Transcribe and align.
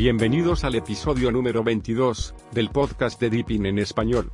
Bienvenidos 0.00 0.64
al 0.64 0.76
episodio 0.76 1.30
número 1.30 1.62
22 1.62 2.34
del 2.52 2.70
podcast 2.70 3.20
de 3.20 3.28
Deepin 3.28 3.66
en 3.66 3.78
español. 3.78 4.32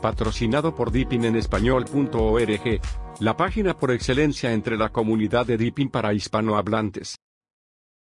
Patrocinado 0.00 0.74
por 0.74 0.90
deepinenespañol.org, 0.90 2.80
la 3.20 3.36
página 3.36 3.78
por 3.78 3.92
excelencia 3.92 4.52
entre 4.52 4.76
la 4.76 4.88
comunidad 4.88 5.46
de 5.46 5.56
Deepin 5.56 5.88
para 5.88 6.12
hispanohablantes. 6.14 7.14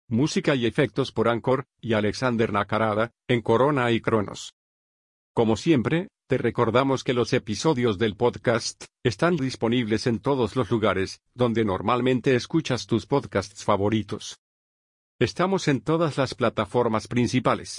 Música 0.08 0.54
y 0.54 0.64
efectos 0.64 1.12
por 1.12 1.28
Anchor 1.28 1.66
y 1.78 1.92
Alexander 1.92 2.50
Nakarada, 2.50 3.10
en 3.28 3.42
Corona 3.42 3.90
y 3.90 4.00
Cronos. 4.00 4.54
Como 5.34 5.58
siempre, 5.58 6.08
te 6.26 6.38
recordamos 6.38 7.04
que 7.04 7.12
los 7.12 7.34
episodios 7.34 7.98
del 7.98 8.16
podcast 8.16 8.86
están 9.04 9.36
disponibles 9.36 10.06
en 10.06 10.20
todos 10.20 10.56
los 10.56 10.70
lugares 10.70 11.20
donde 11.34 11.66
normalmente 11.66 12.34
escuchas 12.34 12.86
tus 12.86 13.04
podcasts 13.04 13.62
favoritos. 13.62 14.41
Estamos 15.22 15.68
en 15.68 15.80
todas 15.80 16.18
las 16.18 16.34
plataformas 16.34 17.06
principales. 17.06 17.76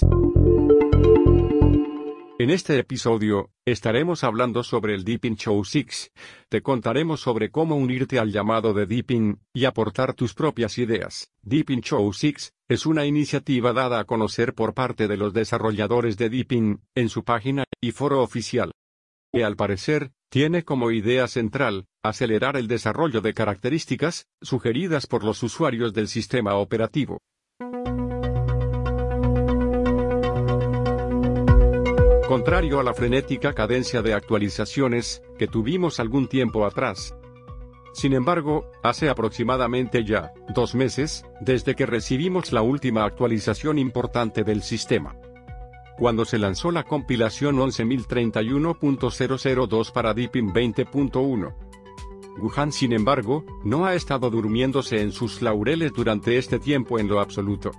En 2.38 2.48
este 2.48 2.78
episodio, 2.78 3.50
estaremos 3.66 4.24
hablando 4.24 4.62
sobre 4.62 4.94
el 4.94 5.04
Deepin 5.04 5.36
Show 5.36 5.62
6. 5.62 6.10
Te 6.48 6.62
contaremos 6.62 7.20
sobre 7.20 7.50
cómo 7.50 7.76
unirte 7.76 8.18
al 8.18 8.32
llamado 8.32 8.72
de 8.72 8.86
Deepin 8.86 9.40
y 9.52 9.66
aportar 9.66 10.14
tus 10.14 10.32
propias 10.32 10.78
ideas. 10.78 11.32
Deepin 11.42 11.82
Show 11.82 12.10
6 12.14 12.54
es 12.66 12.86
una 12.86 13.04
iniciativa 13.04 13.74
dada 13.74 14.00
a 14.00 14.04
conocer 14.04 14.54
por 14.54 14.72
parte 14.72 15.06
de 15.06 15.18
los 15.18 15.34
desarrolladores 15.34 16.16
de 16.16 16.30
Deepin 16.30 16.80
en 16.94 17.10
su 17.10 17.24
página 17.24 17.64
y 17.78 17.92
foro 17.92 18.22
oficial. 18.22 18.72
Y 19.34 19.42
al 19.42 19.56
parecer, 19.56 20.12
tiene 20.30 20.64
como 20.64 20.92
idea 20.92 21.28
central 21.28 21.88
acelerar 22.02 22.56
el 22.56 22.68
desarrollo 22.68 23.20
de 23.20 23.34
características 23.34 24.28
sugeridas 24.40 25.06
por 25.06 25.24
los 25.24 25.42
usuarios 25.42 25.92
del 25.92 26.08
sistema 26.08 26.54
operativo. 26.54 27.18
Contrario 32.28 32.80
a 32.80 32.82
la 32.82 32.94
frenética 32.94 33.52
cadencia 33.52 34.02
de 34.02 34.12
actualizaciones 34.12 35.22
que 35.38 35.46
tuvimos 35.46 36.00
algún 36.00 36.26
tiempo 36.26 36.66
atrás. 36.66 37.14
Sin 37.92 38.12
embargo, 38.12 38.72
hace 38.82 39.08
aproximadamente 39.08 40.04
ya 40.04 40.32
dos 40.52 40.74
meses, 40.74 41.24
desde 41.40 41.76
que 41.76 41.86
recibimos 41.86 42.52
la 42.52 42.62
última 42.62 43.04
actualización 43.04 43.78
importante 43.78 44.42
del 44.42 44.62
sistema. 44.62 45.14
Cuando 45.96 46.24
se 46.24 46.38
lanzó 46.38 46.72
la 46.72 46.82
compilación 46.82 47.56
11031.002 47.56 49.92
para 49.92 50.12
Deepin 50.12 50.52
20.1. 50.52 51.54
Wuhan, 52.38 52.72
sin 52.72 52.92
embargo, 52.92 53.44
no 53.64 53.86
ha 53.86 53.94
estado 53.94 54.30
durmiéndose 54.30 55.00
en 55.00 55.12
sus 55.12 55.42
laureles 55.42 55.92
durante 55.92 56.38
este 56.38 56.58
tiempo 56.58 56.98
en 56.98 57.08
lo 57.08 57.20
absoluto. 57.20 57.70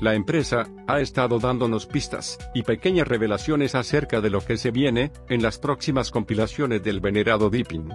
La 0.00 0.14
empresa 0.14 0.68
ha 0.86 1.00
estado 1.00 1.38
dándonos 1.38 1.86
pistas 1.86 2.38
y 2.54 2.62
pequeñas 2.62 3.08
revelaciones 3.08 3.74
acerca 3.74 4.20
de 4.20 4.28
lo 4.28 4.40
que 4.40 4.58
se 4.58 4.70
viene 4.70 5.10
en 5.28 5.42
las 5.42 5.58
próximas 5.58 6.10
compilaciones 6.10 6.82
del 6.82 7.00
venerado 7.00 7.48
Deepin. 7.48 7.94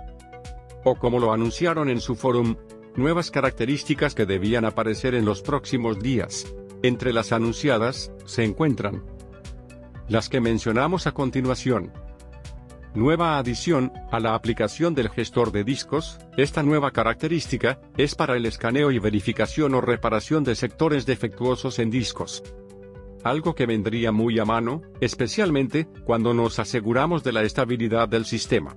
O 0.84 0.96
como 0.96 1.20
lo 1.20 1.32
anunciaron 1.32 1.90
en 1.90 2.02
su 2.02 2.16
forum, 2.16 2.56
nuevas 2.96 3.30
características 3.30 4.16
que 4.16 4.26
debían 4.26 4.66
aparecer 4.66 5.14
en 5.14 5.26
los 5.26 5.42
próximos 5.44 6.00
días. 6.00 6.52
Entre 6.82 7.14
las 7.14 7.32
anunciadas, 7.32 8.12
se 8.26 8.44
encuentran 8.44 9.04
las 10.10 10.28
que 10.28 10.42
mencionamos 10.42 11.08
a 11.08 11.14
continuación. 11.14 11.94
Nueva 12.94 13.38
adición 13.38 13.94
a 14.12 14.20
la 14.20 14.36
aplicación 14.36 14.94
del 14.94 15.10
gestor 15.10 15.54
de 15.54 15.64
discos, 15.64 16.20
esta 16.36 16.62
nueva 16.62 16.92
característica 16.92 17.80
es 17.96 18.16
para 18.16 18.36
el 18.36 18.46
escaneo 18.46 18.92
y 18.92 19.00
verificación 19.00 19.74
o 19.76 19.80
reparación 19.80 20.44
de 20.44 20.56
sectores 20.56 21.06
defectuosos 21.06 21.80
en 21.80 21.90
discos. 21.90 22.44
Algo 23.24 23.56
que 23.56 23.66
vendría 23.66 24.12
muy 24.12 24.40
a 24.40 24.46
mano, 24.46 24.82
especialmente 25.00 25.88
cuando 26.04 26.34
nos 26.34 26.60
aseguramos 26.60 27.24
de 27.24 27.32
la 27.32 27.44
estabilidad 27.44 28.10
del 28.10 28.26
sistema. 28.26 28.76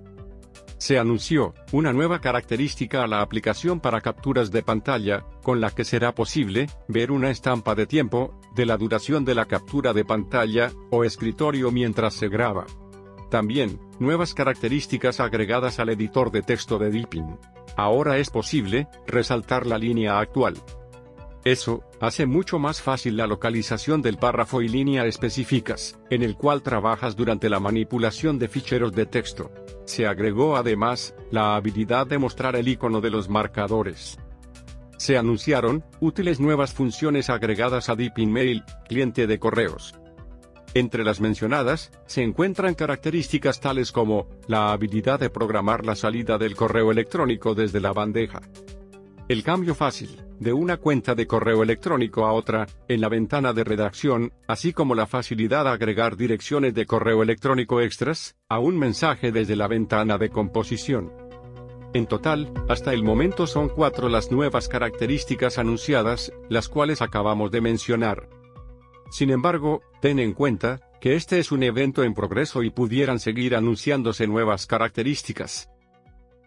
Se 0.78 0.96
anunció 0.96 1.52
una 1.72 1.92
nueva 1.92 2.20
característica 2.20 3.02
a 3.02 3.08
la 3.08 3.20
aplicación 3.20 3.80
para 3.80 4.00
capturas 4.00 4.52
de 4.52 4.62
pantalla, 4.62 5.24
con 5.42 5.60
la 5.60 5.72
que 5.72 5.84
será 5.84 6.14
posible 6.14 6.68
ver 6.86 7.10
una 7.10 7.30
estampa 7.30 7.74
de 7.74 7.86
tiempo 7.86 8.38
de 8.54 8.66
la 8.66 8.76
duración 8.76 9.24
de 9.24 9.34
la 9.34 9.46
captura 9.46 9.92
de 9.92 10.04
pantalla 10.04 10.70
o 10.92 11.02
escritorio 11.02 11.72
mientras 11.72 12.14
se 12.14 12.28
graba. 12.28 12.64
También, 13.30 13.80
nuevas 13.98 14.34
características 14.34 15.20
agregadas 15.20 15.78
al 15.78 15.88
editor 15.88 16.30
de 16.30 16.42
texto 16.42 16.78
de 16.78 16.90
Deepin. 16.90 17.38
Ahora 17.76 18.18
es 18.18 18.30
posible 18.30 18.88
resaltar 19.06 19.66
la 19.66 19.78
línea 19.78 20.18
actual. 20.18 20.54
Eso 21.44 21.84
hace 22.00 22.24
mucho 22.24 22.58
más 22.58 22.80
fácil 22.80 23.18
la 23.18 23.26
localización 23.26 24.00
del 24.00 24.16
párrafo 24.16 24.62
y 24.62 24.68
línea 24.68 25.04
específicas, 25.04 25.98
en 26.08 26.22
el 26.22 26.36
cual 26.36 26.62
trabajas 26.62 27.16
durante 27.16 27.50
la 27.50 27.60
manipulación 27.60 28.38
de 28.38 28.48
ficheros 28.48 28.92
de 28.92 29.04
texto. 29.04 29.50
Se 29.84 30.06
agregó 30.06 30.56
además 30.56 31.14
la 31.30 31.54
habilidad 31.54 32.06
de 32.06 32.16
mostrar 32.16 32.56
el 32.56 32.68
icono 32.68 33.02
de 33.02 33.10
los 33.10 33.28
marcadores. 33.28 34.18
Se 34.96 35.18
anunciaron 35.18 35.84
útiles 36.00 36.40
nuevas 36.40 36.72
funciones 36.72 37.28
agregadas 37.28 37.90
a 37.90 37.94
Deepin 37.94 38.32
Mail, 38.32 38.64
cliente 38.88 39.26
de 39.26 39.38
correos. 39.38 39.94
Entre 40.74 41.04
las 41.04 41.20
mencionadas, 41.20 41.92
se 42.06 42.22
encuentran 42.22 42.74
características 42.74 43.60
tales 43.60 43.92
como, 43.92 44.28
la 44.48 44.72
habilidad 44.72 45.20
de 45.20 45.30
programar 45.30 45.86
la 45.86 45.94
salida 45.94 46.36
del 46.36 46.56
correo 46.56 46.90
electrónico 46.90 47.54
desde 47.54 47.80
la 47.80 47.92
bandeja. 47.92 48.42
El 49.28 49.44
cambio 49.44 49.76
fácil, 49.76 50.20
de 50.40 50.52
una 50.52 50.76
cuenta 50.78 51.14
de 51.14 51.28
correo 51.28 51.62
electrónico 51.62 52.26
a 52.26 52.32
otra, 52.32 52.66
en 52.88 53.00
la 53.00 53.08
ventana 53.08 53.52
de 53.52 53.62
redacción, 53.62 54.32
así 54.48 54.72
como 54.72 54.96
la 54.96 55.06
facilidad 55.06 55.64
de 55.64 55.70
agregar 55.70 56.16
direcciones 56.16 56.74
de 56.74 56.86
correo 56.86 57.22
electrónico 57.22 57.80
extras, 57.80 58.36
a 58.48 58.58
un 58.58 58.76
mensaje 58.76 59.30
desde 59.30 59.54
la 59.54 59.68
ventana 59.68 60.18
de 60.18 60.28
composición. 60.28 61.12
En 61.94 62.06
total, 62.06 62.52
hasta 62.68 62.92
el 62.92 63.04
momento 63.04 63.46
son 63.46 63.68
cuatro 63.68 64.08
las 64.08 64.32
nuevas 64.32 64.68
características 64.68 65.58
anunciadas, 65.58 66.32
las 66.48 66.68
cuales 66.68 67.00
acabamos 67.00 67.52
de 67.52 67.60
mencionar. 67.60 68.28
Sin 69.14 69.30
embargo, 69.30 69.80
ten 70.00 70.18
en 70.18 70.32
cuenta, 70.32 70.80
que 71.00 71.14
este 71.14 71.38
es 71.38 71.52
un 71.52 71.62
evento 71.62 72.02
en 72.02 72.14
progreso 72.14 72.64
y 72.64 72.70
pudieran 72.70 73.20
seguir 73.20 73.54
anunciándose 73.54 74.26
nuevas 74.26 74.66
características. 74.66 75.70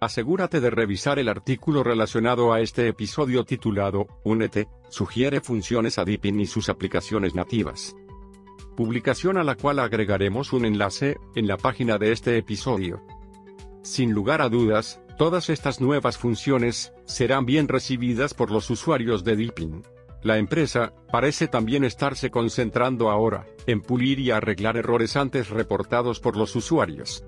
Asegúrate 0.01 0.59
de 0.59 0.69
revisar 0.69 1.17
el 1.17 1.29
artículo 1.29 1.81
relacionado 1.81 2.51
a 2.51 2.59
este 2.59 2.89
episodio 2.89 3.45
titulado, 3.45 4.07
Únete, 4.25 4.67
sugiere 4.89 5.39
funciones 5.39 5.97
a 5.97 6.03
Deepin 6.03 6.41
y 6.41 6.45
sus 6.45 6.67
aplicaciones 6.67 7.35
nativas. 7.35 7.95
Publicación 8.75 9.37
a 9.37 9.45
la 9.45 9.55
cual 9.55 9.79
agregaremos 9.79 10.51
un 10.51 10.65
enlace, 10.65 11.15
en 11.35 11.47
la 11.47 11.55
página 11.55 11.97
de 11.97 12.11
este 12.11 12.37
episodio. 12.37 13.01
Sin 13.81 14.11
lugar 14.11 14.41
a 14.41 14.49
dudas, 14.49 14.99
todas 15.17 15.49
estas 15.49 15.79
nuevas 15.79 16.17
funciones, 16.17 16.91
serán 17.05 17.45
bien 17.45 17.69
recibidas 17.69 18.33
por 18.33 18.51
los 18.51 18.69
usuarios 18.69 19.23
de 19.23 19.37
Deepin. 19.37 19.83
La 20.23 20.37
empresa, 20.37 20.93
parece 21.11 21.47
también 21.47 21.83
estarse 21.83 22.31
concentrando 22.31 23.09
ahora, 23.09 23.45
en 23.67 23.81
pulir 23.81 24.19
y 24.19 24.31
arreglar 24.31 24.77
errores 24.77 25.15
antes 25.15 25.49
reportados 25.49 26.19
por 26.19 26.35
los 26.35 26.55
usuarios. 26.55 27.23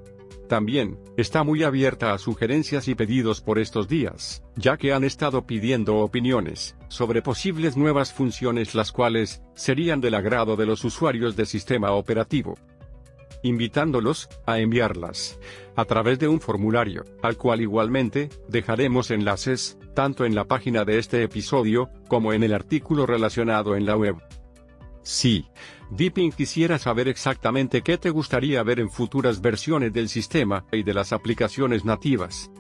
También, 0.48 0.98
está 1.16 1.44
muy 1.44 1.62
abierta 1.64 2.12
a 2.12 2.18
sugerencias 2.18 2.88
y 2.88 2.96
pedidos 2.96 3.40
por 3.40 3.60
estos 3.60 3.88
días, 3.88 4.44
ya 4.56 4.78
que 4.78 4.94
han 4.94 5.04
estado 5.04 5.46
pidiendo 5.46 5.98
opiniones 5.98 6.76
sobre 6.88 7.22
posibles 7.22 7.78
nuevas 7.78 8.12
funciones 8.12 8.74
las 8.74 8.92
cuales 8.92 9.44
serían 9.54 10.02
del 10.02 10.16
agrado 10.16 10.56
de 10.56 10.66
los 10.66 10.84
usuarios 10.84 11.36
de 11.36 11.46
sistema 11.46 11.92
operativo 11.92 12.58
invitándolos 13.44 14.30
a 14.46 14.60
enviarlas 14.60 15.40
a 15.76 15.86
través 15.86 16.20
de 16.20 16.28
un 16.28 16.42
formulario, 16.42 17.06
al 17.22 17.38
cual 17.38 17.62
igualmente 17.62 18.30
dejaremos 18.50 19.12
enlaces, 19.12 19.78
tanto 19.96 20.26
en 20.26 20.36
la 20.36 20.46
página 20.46 20.84
de 20.84 21.00
este 21.00 21.24
episodio, 21.24 21.90
como 22.10 22.34
en 22.34 22.44
el 22.44 22.54
artículo 22.54 23.06
relacionado 23.06 23.78
en 23.78 23.86
la 23.86 23.96
web. 23.96 24.18
Sí, 25.02 25.48
Deepin 25.90 26.32
quisiera 26.34 26.78
saber 26.78 27.08
exactamente 27.08 27.82
qué 27.82 27.98
te 27.98 28.10
gustaría 28.10 28.62
ver 28.62 28.82
en 28.82 28.90
futuras 28.90 29.42
versiones 29.42 29.94
del 29.94 30.10
sistema 30.10 30.66
y 30.72 30.84
de 30.84 30.94
las 30.94 31.14
aplicaciones 31.14 31.86
nativas. 31.86 32.52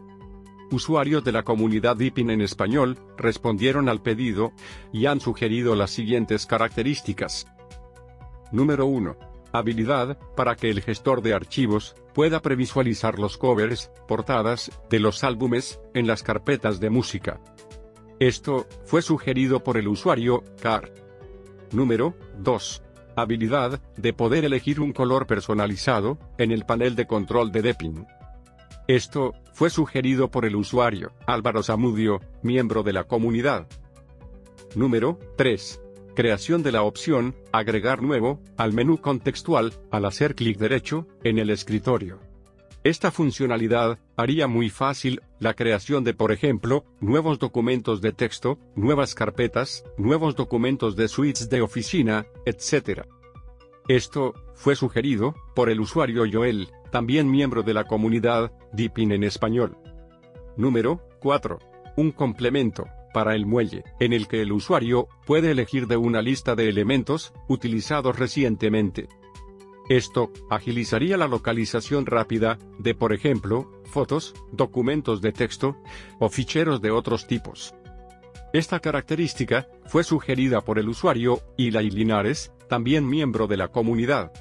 Usuarios 0.71 1.23
de 1.23 1.31
la 1.31 1.43
comunidad 1.43 1.97
Deepin 1.97 2.29
en 2.29 2.41
español 2.41 2.97
respondieron 3.17 3.89
al 3.89 4.01
pedido 4.01 4.53
y 4.93 5.07
han 5.07 5.19
sugerido 5.19 5.75
las 5.75 5.91
siguientes 5.91 6.45
características. 6.45 7.47
Número 8.51 8.85
1 8.85 9.28
habilidad, 9.51 10.17
para 10.35 10.55
que 10.55 10.69
el 10.69 10.81
gestor 10.81 11.21
de 11.21 11.33
archivos 11.33 11.95
pueda 12.13 12.41
previsualizar 12.41 13.19
los 13.19 13.37
covers, 13.37 13.91
portadas, 14.07 14.71
de 14.89 14.99
los 14.99 15.23
álbumes, 15.23 15.79
en 15.93 16.07
las 16.07 16.23
carpetas 16.23 16.79
de 16.79 16.89
música. 16.89 17.39
Esto, 18.19 18.67
fue 18.83 19.01
sugerido 19.01 19.63
por 19.63 19.77
el 19.77 19.87
usuario, 19.87 20.43
car. 20.61 20.91
Número 21.71 22.15
2. 22.37 22.83
Habilidad, 23.15 23.81
de 23.95 24.13
poder 24.13 24.45
elegir 24.45 24.79
un 24.79 24.93
color 24.93 25.27
personalizado, 25.27 26.17
en 26.37 26.51
el 26.51 26.65
panel 26.65 26.95
de 26.95 27.07
control 27.07 27.51
de 27.51 27.61
Depin. 27.61 28.07
Esto, 28.87 29.33
fue 29.53 29.69
sugerido 29.69 30.31
por 30.31 30.45
el 30.45 30.55
usuario, 30.55 31.11
Álvaro 31.27 31.63
Zamudio, 31.63 32.21
miembro 32.43 32.83
de 32.83 32.93
la 32.93 33.03
comunidad. 33.03 33.67
Número 34.75 35.19
3 35.37 35.81
creación 36.15 36.63
de 36.63 36.71
la 36.71 36.83
opción, 36.83 37.35
agregar 37.51 38.01
nuevo, 38.01 38.41
al 38.57 38.73
menú 38.73 38.97
contextual, 38.99 39.73
al 39.91 40.05
hacer 40.05 40.35
clic 40.35 40.57
derecho, 40.57 41.07
en 41.23 41.39
el 41.39 41.49
escritorio. 41.49 42.19
Esta 42.83 43.11
funcionalidad 43.11 43.99
haría 44.15 44.47
muy 44.47 44.69
fácil 44.69 45.21
la 45.39 45.53
creación 45.53 46.03
de, 46.03 46.13
por 46.13 46.31
ejemplo, 46.31 46.85
nuevos 47.01 47.37
documentos 47.37 47.99
de 47.99 48.13
texto, 48.13 48.57
nuevas 48.75 49.15
carpetas, 49.15 49.83
nuevos 49.97 50.35
documentos 50.35 50.95
de 50.95 51.09
suites 51.09 51.49
de 51.49 51.61
oficina, 51.61 52.25
etc. 52.45 53.01
Esto 53.89 54.33
fue 54.53 54.75
sugerido 54.75 55.35
por 55.55 55.69
el 55.69 55.81
usuario 55.81 56.23
Joel, 56.31 56.69
también 56.89 57.29
miembro 57.29 57.63
de 57.63 57.73
la 57.73 57.83
comunidad 57.83 58.53
Deepin 58.71 59.11
en 59.11 59.23
español. 59.23 59.77
Número 60.55 61.01
4. 61.19 61.59
Un 61.97 62.11
complemento 62.11 62.85
para 63.13 63.35
el 63.35 63.45
muelle, 63.45 63.83
en 63.99 64.13
el 64.13 64.27
que 64.27 64.41
el 64.41 64.51
usuario 64.51 65.07
puede 65.25 65.51
elegir 65.51 65.87
de 65.87 65.97
una 65.97 66.21
lista 66.21 66.55
de 66.55 66.69
elementos 66.69 67.33
utilizados 67.47 68.17
recientemente. 68.17 69.07
Esto 69.89 70.31
agilizaría 70.49 71.17
la 71.17 71.27
localización 71.27 72.05
rápida 72.05 72.59
de, 72.77 72.93
por 72.93 73.11
ejemplo, 73.11 73.71
fotos, 73.85 74.35
documentos 74.51 75.21
de 75.21 75.31
texto 75.31 75.77
o 76.19 76.29
ficheros 76.29 76.79
de 76.81 76.91
otros 76.91 77.25
tipos. 77.25 77.73
Esta 78.53 78.79
característica 78.79 79.67
fue 79.85 80.03
sugerida 80.03 80.61
por 80.61 80.79
el 80.79 80.89
usuario 80.89 81.41
Eli 81.57 81.89
Linares, 81.89 82.51
también 82.67 83.07
miembro 83.07 83.47
de 83.47 83.57
la 83.57 83.69
comunidad. 83.69 84.31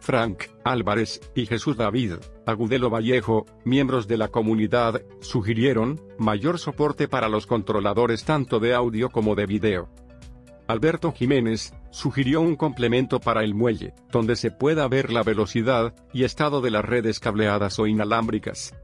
Frank 0.00 0.44
Álvarez 0.64 1.20
y 1.34 1.46
Jesús 1.46 1.76
David 1.76 2.14
Agudelo 2.46 2.90
Vallejo, 2.90 3.44
miembros 3.64 4.06
de 4.06 4.16
la 4.16 4.28
comunidad, 4.28 5.02
sugirieron 5.20 6.00
mayor 6.16 6.60
soporte 6.60 7.08
para 7.08 7.28
los 7.28 7.44
controladores 7.44 8.24
tanto 8.24 8.60
de 8.60 8.72
audio 8.72 9.10
como 9.10 9.34
de 9.34 9.46
video. 9.46 9.88
Alberto 10.68 11.10
Jiménez, 11.10 11.74
sugirió 11.90 12.40
un 12.40 12.54
complemento 12.54 13.18
para 13.18 13.42
el 13.42 13.54
muelle, 13.54 13.94
donde 14.12 14.36
se 14.36 14.52
pueda 14.52 14.86
ver 14.86 15.12
la 15.12 15.24
velocidad 15.24 15.92
y 16.12 16.22
estado 16.22 16.60
de 16.60 16.70
las 16.70 16.84
redes 16.84 17.18
cableadas 17.18 17.80
o 17.80 17.88
inalámbricas. 17.88 18.74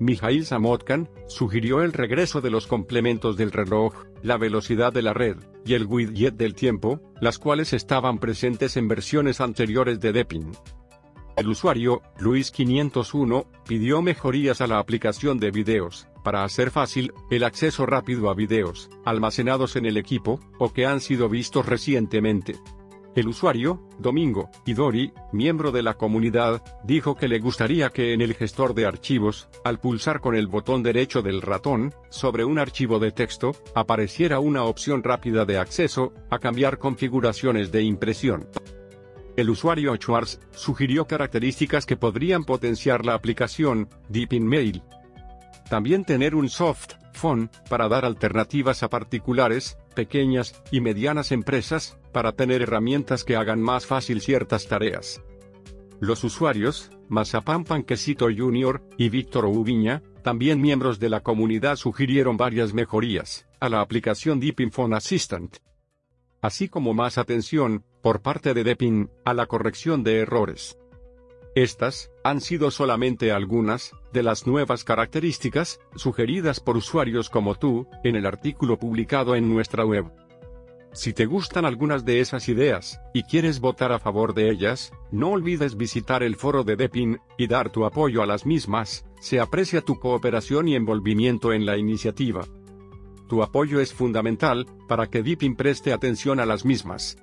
Mijail 0.00 0.44
Samotkan, 0.44 1.08
sugirió 1.28 1.82
el 1.82 1.92
regreso 1.92 2.40
de 2.40 2.50
los 2.50 2.66
complementos 2.66 3.36
del 3.36 3.52
reloj, 3.52 3.94
la 4.22 4.36
velocidad 4.36 4.92
de 4.92 5.02
la 5.02 5.12
red, 5.12 5.36
y 5.64 5.74
el 5.74 5.86
widget 5.86 6.34
del 6.34 6.54
tiempo, 6.54 7.00
las 7.20 7.38
cuales 7.38 7.72
estaban 7.72 8.18
presentes 8.18 8.76
en 8.76 8.88
versiones 8.88 9.40
anteriores 9.40 10.00
de 10.00 10.12
Depin. 10.12 10.52
El 11.40 11.48
usuario, 11.48 12.02
Luis501, 12.18 13.46
pidió 13.66 14.02
mejorías 14.02 14.60
a 14.60 14.66
la 14.66 14.78
aplicación 14.78 15.38
de 15.38 15.50
videos, 15.50 16.06
para 16.22 16.44
hacer 16.44 16.70
fácil 16.70 17.14
el 17.30 17.44
acceso 17.44 17.86
rápido 17.86 18.28
a 18.28 18.34
videos, 18.34 18.90
almacenados 19.06 19.74
en 19.76 19.86
el 19.86 19.96
equipo, 19.96 20.38
o 20.58 20.70
que 20.70 20.84
han 20.84 21.00
sido 21.00 21.30
vistos 21.30 21.64
recientemente. 21.64 22.56
El 23.16 23.26
usuario, 23.26 23.80
Domingo 23.98 24.50
Idori, 24.66 25.14
miembro 25.32 25.72
de 25.72 25.82
la 25.82 25.94
comunidad, 25.94 26.62
dijo 26.84 27.16
que 27.16 27.26
le 27.26 27.38
gustaría 27.38 27.88
que 27.88 28.12
en 28.12 28.20
el 28.20 28.34
gestor 28.34 28.74
de 28.74 28.84
archivos, 28.84 29.48
al 29.64 29.80
pulsar 29.80 30.20
con 30.20 30.34
el 30.34 30.46
botón 30.46 30.82
derecho 30.82 31.22
del 31.22 31.40
ratón, 31.40 31.94
sobre 32.10 32.44
un 32.44 32.58
archivo 32.58 32.98
de 32.98 33.12
texto, 33.12 33.52
apareciera 33.74 34.40
una 34.40 34.64
opción 34.64 35.02
rápida 35.02 35.46
de 35.46 35.56
acceso, 35.56 36.12
a 36.28 36.38
cambiar 36.38 36.76
configuraciones 36.76 37.72
de 37.72 37.82
impresión. 37.82 38.46
El 39.40 39.48
usuario 39.48 39.96
Schwartz 39.96 40.38
sugirió 40.50 41.06
características 41.06 41.86
que 41.86 41.96
podrían 41.96 42.44
potenciar 42.44 43.06
la 43.06 43.14
aplicación 43.14 43.88
Deep 44.10 44.38
Mail. 44.38 44.82
También 45.70 46.04
tener 46.04 46.34
un 46.34 46.50
soft 46.50 46.96
phone 47.14 47.48
para 47.70 47.88
dar 47.88 48.04
alternativas 48.04 48.82
a 48.82 48.90
particulares, 48.90 49.78
pequeñas 49.94 50.62
y 50.70 50.82
medianas 50.82 51.32
empresas, 51.32 51.96
para 52.12 52.32
tener 52.32 52.60
herramientas 52.60 53.24
que 53.24 53.36
hagan 53.36 53.62
más 53.62 53.86
fácil 53.86 54.20
ciertas 54.20 54.68
tareas. 54.68 55.22
Los 56.00 56.22
usuarios, 56.22 56.90
Mazapán 57.08 57.64
Panquecito 57.64 58.26
Jr. 58.26 58.82
y 58.98 59.08
Víctor 59.08 59.46
Ubiña, 59.46 60.02
también 60.22 60.60
miembros 60.60 61.00
de 61.00 61.08
la 61.08 61.20
comunidad 61.20 61.76
sugirieron 61.76 62.36
varias 62.36 62.74
mejorías 62.74 63.46
a 63.58 63.70
la 63.70 63.80
aplicación 63.80 64.38
Deep 64.38 64.70
Phone 64.70 64.92
Assistant 64.92 65.56
así 66.40 66.68
como 66.68 66.94
más 66.94 67.18
atención, 67.18 67.84
por 68.02 68.22
parte 68.22 68.54
de 68.54 68.64
Depin, 68.64 69.10
a 69.24 69.34
la 69.34 69.46
corrección 69.46 70.02
de 70.02 70.20
errores. 70.20 70.78
Estas 71.54 72.12
han 72.22 72.40
sido 72.40 72.70
solamente 72.70 73.32
algunas 73.32 73.92
de 74.12 74.22
las 74.22 74.46
nuevas 74.46 74.84
características 74.84 75.80
sugeridas 75.96 76.60
por 76.60 76.76
usuarios 76.76 77.28
como 77.28 77.56
tú 77.56 77.88
en 78.04 78.14
el 78.14 78.24
artículo 78.24 78.78
publicado 78.78 79.34
en 79.34 79.52
nuestra 79.52 79.84
web. 79.84 80.06
Si 80.92 81.12
te 81.12 81.26
gustan 81.26 81.64
algunas 81.64 82.04
de 82.04 82.20
esas 82.20 82.48
ideas 82.48 83.00
y 83.14 83.22
quieres 83.22 83.60
votar 83.60 83.92
a 83.92 84.00
favor 84.00 84.34
de 84.34 84.50
ellas, 84.50 84.92
no 85.12 85.30
olvides 85.30 85.76
visitar 85.76 86.22
el 86.22 86.36
foro 86.36 86.64
de 86.64 86.76
Depin 86.76 87.20
y 87.38 87.46
dar 87.46 87.70
tu 87.70 87.84
apoyo 87.84 88.22
a 88.22 88.26
las 88.26 88.44
mismas. 88.44 89.04
Se 89.20 89.38
aprecia 89.38 89.82
tu 89.82 90.00
cooperación 90.00 90.66
y 90.66 90.74
envolvimiento 90.74 91.52
en 91.52 91.64
la 91.64 91.76
iniciativa. 91.76 92.44
Tu 93.30 93.44
apoyo 93.44 93.78
es 93.78 93.94
fundamental, 93.94 94.66
para 94.88 95.06
que 95.06 95.22
Deepin 95.22 95.54
preste 95.54 95.92
atención 95.92 96.40
a 96.40 96.46
las 96.46 96.64
mismas. 96.64 97.16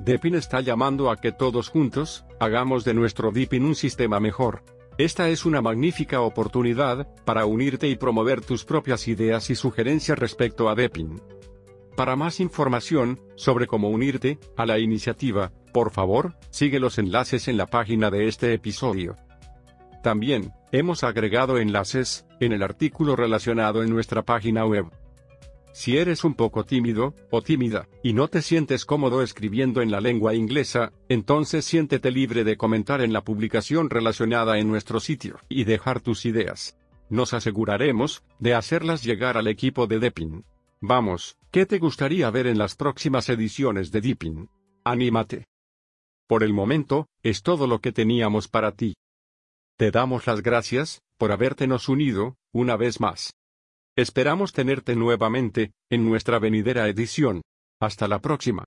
Deepin 0.00 0.34
está 0.34 0.60
llamando 0.60 1.08
a 1.08 1.18
que 1.18 1.30
todos 1.30 1.68
juntos, 1.68 2.24
hagamos 2.40 2.84
de 2.84 2.94
nuestro 2.94 3.30
Deepin 3.30 3.64
un 3.64 3.76
sistema 3.76 4.18
mejor. 4.18 4.64
Esta 4.98 5.28
es 5.28 5.46
una 5.46 5.62
magnífica 5.62 6.20
oportunidad, 6.20 7.14
para 7.24 7.46
unirte 7.46 7.86
y 7.86 7.94
promover 7.94 8.40
tus 8.40 8.64
propias 8.64 9.06
ideas 9.06 9.50
y 9.50 9.54
sugerencias 9.54 10.18
respecto 10.18 10.68
a 10.68 10.74
Deepin. 10.74 11.22
Para 11.96 12.16
más 12.16 12.40
información, 12.40 13.20
sobre 13.36 13.68
cómo 13.68 13.88
unirte, 13.88 14.40
a 14.56 14.66
la 14.66 14.80
iniciativa, 14.80 15.52
por 15.72 15.92
favor, 15.92 16.34
sigue 16.50 16.80
los 16.80 16.98
enlaces 16.98 17.46
en 17.46 17.56
la 17.56 17.66
página 17.66 18.10
de 18.10 18.26
este 18.26 18.52
episodio. 18.52 19.14
También, 20.02 20.52
hemos 20.72 21.04
agregado 21.04 21.58
enlaces, 21.58 22.26
en 22.40 22.50
el 22.50 22.64
artículo 22.64 23.14
relacionado 23.14 23.84
en 23.84 23.90
nuestra 23.90 24.22
página 24.22 24.66
web. 24.66 24.86
Si 25.72 25.96
eres 25.96 26.24
un 26.24 26.34
poco 26.34 26.64
tímido, 26.64 27.14
o 27.30 27.42
tímida, 27.42 27.88
y 28.02 28.12
no 28.12 28.28
te 28.28 28.42
sientes 28.42 28.84
cómodo 28.84 29.22
escribiendo 29.22 29.82
en 29.82 29.90
la 29.90 30.00
lengua 30.00 30.34
inglesa, 30.34 30.92
entonces 31.08 31.64
siéntete 31.64 32.10
libre 32.10 32.42
de 32.44 32.56
comentar 32.56 33.00
en 33.00 33.12
la 33.12 33.22
publicación 33.22 33.88
relacionada 33.88 34.58
en 34.58 34.68
nuestro 34.68 34.98
sitio, 34.98 35.38
y 35.48 35.64
dejar 35.64 36.00
tus 36.00 36.26
ideas. 36.26 36.76
Nos 37.08 37.34
aseguraremos, 37.34 38.24
de 38.38 38.54
hacerlas 38.54 39.04
llegar 39.04 39.36
al 39.36 39.46
equipo 39.46 39.86
de 39.86 40.00
Deepin. 40.00 40.44
Vamos, 40.80 41.36
¿qué 41.50 41.66
te 41.66 41.78
gustaría 41.78 42.30
ver 42.30 42.46
en 42.46 42.58
las 42.58 42.74
próximas 42.74 43.28
ediciones 43.28 43.92
de 43.92 44.00
Deepin? 44.00 44.48
Anímate. 44.84 45.46
Por 46.26 46.42
el 46.42 46.52
momento, 46.52 47.08
es 47.22 47.42
todo 47.42 47.66
lo 47.66 47.80
que 47.80 47.92
teníamos 47.92 48.48
para 48.48 48.72
ti. 48.72 48.94
Te 49.76 49.90
damos 49.90 50.26
las 50.26 50.42
gracias, 50.42 51.02
por 51.16 51.32
habértenos 51.32 51.88
unido, 51.88 52.36
una 52.52 52.76
vez 52.76 53.00
más. 53.00 53.34
Esperamos 54.00 54.54
tenerte 54.54 54.96
nuevamente, 54.96 55.72
en 55.90 56.08
nuestra 56.08 56.38
venidera 56.38 56.88
edición. 56.88 57.42
Hasta 57.82 58.08
la 58.08 58.18
próxima. 58.20 58.64